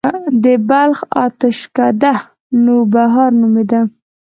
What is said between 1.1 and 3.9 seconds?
اتشڪده نوبهار نومیده